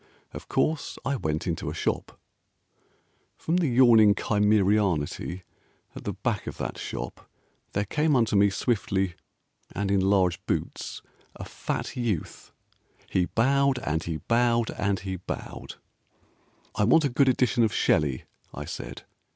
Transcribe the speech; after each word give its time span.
Of 0.33 0.47
course, 0.47 0.97
I 1.05 1.15
went 1.15 1.45
into 1.45 1.69
a 1.69 1.75
shop: 1.75 2.19
From 3.37 3.57
the 3.57 3.67
yawning 3.67 4.15
Cimmerianity 4.15 5.43
at 5.95 6.05
the 6.05 6.13
back 6.13 6.47
of 6.47 6.57
that 6.57 6.79
shop 6.79 7.29
There 7.73 7.85
came 7.85 8.15
unto 8.15 8.35
me 8.35 8.49
swiftly 8.49 9.13
and 9.75 9.91
in 9.91 9.99
large 9.99 10.43
boots 10.47 11.03
A 11.35 11.45
fat 11.45 11.95
youth. 11.95 12.51
He 13.11 13.25
bowed, 13.25 13.77
and 13.77 14.01
he 14.01 14.17
bowed, 14.17 14.71
and 14.71 14.99
he 15.01 15.17
bowed. 15.17 15.75
"I 16.73 16.83
want 16.83 17.05
a 17.05 17.09
good 17.09 17.29
edition 17.29 17.61
of 17.63 17.71
Shelley," 17.71 18.23
I 18.55 18.65
said. 18.65 19.03